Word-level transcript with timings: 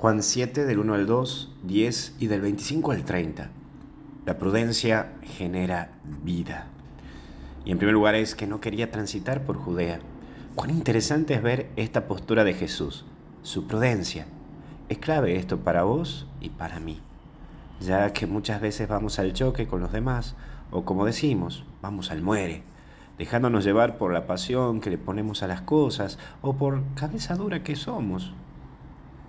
Juan 0.00 0.22
7 0.22 0.64
del 0.64 0.78
1 0.78 0.94
al 0.94 1.06
2, 1.06 1.56
10 1.64 2.16
y 2.20 2.28
del 2.28 2.40
25 2.40 2.92
al 2.92 3.04
30. 3.04 3.50
La 4.24 4.38
prudencia 4.38 5.12
genera 5.20 5.90
vida. 6.24 6.68
Y 7.66 7.72
en 7.72 7.76
primer 7.76 7.92
lugar 7.92 8.14
es 8.14 8.34
que 8.34 8.46
no 8.46 8.62
quería 8.62 8.90
transitar 8.90 9.44
por 9.44 9.58
Judea. 9.58 10.00
Cuán 10.54 10.70
interesante 10.70 11.34
es 11.34 11.42
ver 11.42 11.68
esta 11.76 12.06
postura 12.06 12.44
de 12.44 12.54
Jesús, 12.54 13.04
su 13.42 13.66
prudencia. 13.66 14.26
Es 14.88 14.96
clave 14.96 15.36
esto 15.36 15.58
para 15.58 15.82
vos 15.82 16.26
y 16.40 16.48
para 16.48 16.80
mí, 16.80 16.98
ya 17.78 18.10
que 18.14 18.26
muchas 18.26 18.62
veces 18.62 18.88
vamos 18.88 19.18
al 19.18 19.34
choque 19.34 19.66
con 19.66 19.80
los 19.82 19.92
demás, 19.92 20.34
o 20.70 20.86
como 20.86 21.04
decimos, 21.04 21.66
vamos 21.82 22.10
al 22.10 22.22
muere, 22.22 22.62
dejándonos 23.18 23.64
llevar 23.64 23.98
por 23.98 24.14
la 24.14 24.26
pasión 24.26 24.80
que 24.80 24.88
le 24.88 24.96
ponemos 24.96 25.42
a 25.42 25.46
las 25.46 25.60
cosas 25.60 26.18
o 26.40 26.54
por 26.54 26.84
cabeza 26.94 27.34
dura 27.34 27.62
que 27.62 27.76
somos. 27.76 28.32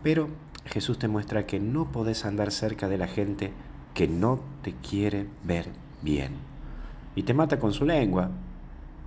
Pero 0.01 0.29
Jesús 0.71 0.97
te 0.97 1.09
muestra 1.09 1.45
que 1.45 1.59
no 1.59 1.91
podés 1.91 2.23
andar 2.23 2.52
cerca 2.52 2.88
de 2.88 2.98
la 2.98 3.07
gente 3.07 3.52
que 3.93 4.07
no 4.07 4.39
te 4.62 4.73
quiere 4.73 5.27
ver 5.43 5.67
bien. 6.02 6.35
Y 7.13 7.23
te 7.23 7.34
mata 7.34 7.59
con 7.59 7.73
su 7.73 7.85
lengua. 7.85 8.31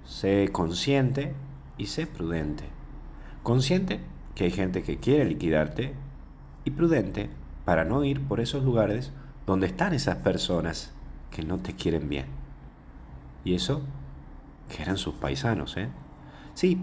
Sé 0.05 0.51
consciente 0.53 1.33
y 1.79 1.87
sé 1.87 2.07
prudente. 2.07 2.65
Consciente 3.43 4.01
que 4.35 4.45
hay 4.45 4.51
gente 4.51 4.83
que 4.83 4.99
quiere 4.99 5.25
liquidarte 5.25 5.95
y 6.65 6.71
prudente 6.71 7.31
para 7.65 7.87
no 7.87 8.05
ir 8.05 8.21
por 8.21 8.41
esos 8.41 8.63
lugares 8.63 9.13
donde 9.47 9.67
están 9.67 9.95
esas 9.95 10.17
personas 10.17 10.93
que 11.31 11.43
no 11.43 11.59
te 11.59 11.75
quieren 11.75 12.11
bien. 12.11 12.27
Y 13.43 13.55
eso 13.55 13.81
que 14.69 14.83
eran 14.83 14.99
sus 14.99 15.15
paisanos, 15.15 15.79
¿eh? 15.79 15.89
Sí, 16.53 16.79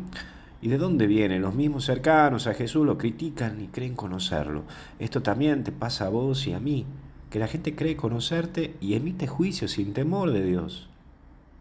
¿Y 0.61 0.67
de 0.67 0.77
dónde 0.77 1.07
vienen? 1.07 1.41
Los 1.41 1.55
mismos 1.55 1.85
cercanos 1.85 2.45
a 2.45 2.53
Jesús 2.53 2.85
lo 2.85 2.97
critican 2.97 3.59
y 3.61 3.67
creen 3.67 3.95
conocerlo. 3.95 4.63
Esto 4.99 5.23
también 5.23 5.63
te 5.63 5.71
pasa 5.71 6.05
a 6.05 6.09
vos 6.09 6.45
y 6.45 6.53
a 6.53 6.59
mí, 6.59 6.85
que 7.31 7.39
la 7.39 7.47
gente 7.47 7.75
cree 7.75 7.95
conocerte 7.95 8.75
y 8.79 8.93
emite 8.93 9.25
juicios 9.25 9.71
sin 9.71 9.93
temor 9.93 10.31
de 10.31 10.43
Dios. 10.43 10.87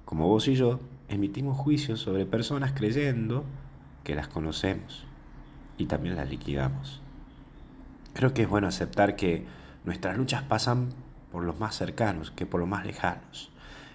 Como 0.05 0.29
vos 0.29 0.48
y 0.48 0.55
yo 0.55 0.81
emitimos 1.09 1.57
juicios 1.57 2.01
sobre 2.01 2.27
personas 2.27 2.73
creyendo 2.73 3.45
que 4.05 4.15
las 4.15 4.29
conocemos 4.29 5.07
y 5.79 5.87
también 5.87 6.17
las 6.17 6.29
liquidamos. 6.29 7.01
Creo 8.12 8.35
que 8.35 8.42
es 8.42 8.48
bueno 8.48 8.69
aceptar 8.69 9.17
que 9.17 9.47
nuestras 9.85 10.19
luchas 10.19 10.42
pasan 10.42 10.91
por 11.33 11.45
los 11.45 11.59
más 11.59 11.75
cercanos 11.75 12.31
que 12.31 12.45
por 12.45 12.61
los 12.61 12.69
más 12.69 12.85
lejanos, 12.85 13.51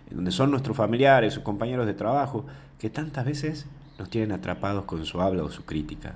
en 0.09 0.15
donde 0.15 0.31
son 0.31 0.49
nuestros 0.49 0.75
familiares 0.75 1.37
o 1.37 1.43
compañeros 1.43 1.85
de 1.85 1.93
trabajo 1.93 2.45
que 2.79 2.89
tantas 2.89 3.25
veces 3.25 3.67
nos 3.97 4.09
tienen 4.09 4.31
atrapados 4.31 4.85
con 4.85 5.05
su 5.05 5.21
habla 5.21 5.43
o 5.43 5.51
su 5.51 5.65
crítica. 5.65 6.15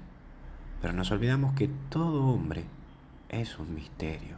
Pero 0.82 0.94
nos 0.94 1.12
olvidamos 1.12 1.54
que 1.54 1.70
todo 1.90 2.26
hombre 2.26 2.64
es 3.30 3.58
un 3.60 3.74
misterio. 3.74 4.38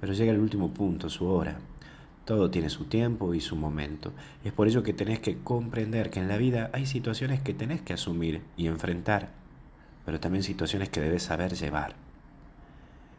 Pero 0.00 0.12
llega 0.12 0.32
el 0.32 0.40
último 0.40 0.72
punto, 0.72 1.08
su 1.08 1.26
hora. 1.26 1.58
Todo 2.24 2.50
tiene 2.50 2.70
su 2.70 2.84
tiempo 2.84 3.34
y 3.34 3.40
su 3.40 3.56
momento. 3.56 4.12
Es 4.44 4.52
por 4.52 4.68
ello 4.68 4.82
que 4.82 4.92
tenés 4.92 5.20
que 5.20 5.38
comprender 5.38 6.10
que 6.10 6.20
en 6.20 6.28
la 6.28 6.36
vida 6.36 6.70
hay 6.72 6.86
situaciones 6.86 7.40
que 7.40 7.54
tenés 7.54 7.82
que 7.82 7.92
asumir 7.92 8.42
y 8.56 8.66
enfrentar, 8.68 9.30
pero 10.04 10.20
también 10.20 10.44
situaciones 10.44 10.88
que 10.88 11.00
debes 11.00 11.24
saber 11.24 11.54
llevar. 11.54 11.94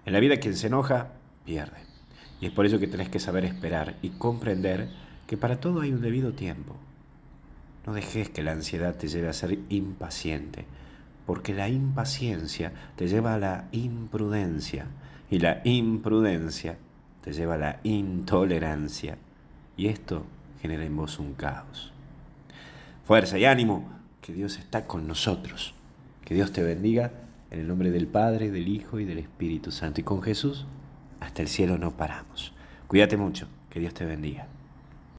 En 0.05 0.14
la 0.14 0.19
vida 0.19 0.38
quien 0.38 0.55
se 0.55 0.67
enoja, 0.67 1.11
pierde. 1.45 1.77
Y 2.39 2.45
es 2.47 2.52
por 2.52 2.66
ello 2.66 2.80
que 2.80 2.88
tenés 2.88 3.09
que 3.09 3.19
saber 3.19 3.45
esperar 3.45 3.95
y 4.02 4.09
comprender 4.09 4.89
que 5.27 5.38
para 5.38 5.59
todo 5.59 5.81
hay 5.81 5.91
un 5.91 6.02
debido 6.02 6.33
tiempo. 6.33 6.75
No 7.86 7.94
dejes 7.94 8.30
que 8.30 8.44
la 8.44 8.52
ansiedad 8.52 8.95
te 8.95 9.08
lleve 9.08 9.30
a 9.30 9.34
ser 9.34 9.59
impaciente, 9.70 10.66
porque 11.26 11.53
la 11.53 11.70
impaciencia 11.70 12.72
te 12.95 13.08
lleva 13.08 13.36
a 13.36 13.39
la 13.39 13.67
imprudencia 13.72 14.88
y 15.30 15.39
la 15.39 15.62
imprudencia 15.64 16.78
te 17.22 17.34
lleva 17.34 17.56
a 17.56 17.58
la 17.58 17.80
intolerancia 17.84 19.17
y 19.76 19.88
esto 19.88 20.26
genera 20.61 20.86
en 20.86 20.95
vos 20.95 21.20
un 21.20 21.33
caos. 21.33 21.92
Fuerza 23.05 23.38
y 23.38 23.45
ánimo, 23.45 23.89
que 24.21 24.33
Dios 24.33 24.58
está 24.58 24.86
con 24.88 25.08
nosotros. 25.08 25.73
Que 26.23 26.33
Dios 26.33 26.54
te 26.54 26.64
bendiga 26.64 27.11
en 27.52 27.60
el 27.60 27.67
nombre 27.67 27.92
del 27.92 28.08
Padre, 28.08 28.50
del 28.50 28.67
Hijo 28.67 29.00
y 29.00 29.05
del 29.05 29.20
Espíritu 29.20 29.71
Santo. 29.71 30.00
Y 30.00 30.04
con 30.04 30.21
Jesús 30.21 30.65
hasta 31.20 31.42
el 31.42 31.50
cielo 31.50 31.77
no 31.77 31.98
paramos. 31.98 32.54
Cuídate 32.88 33.17
mucho, 33.17 33.48
que 33.70 33.80
Dios 33.80 33.94
te 33.94 34.05
bendiga. 34.05 34.48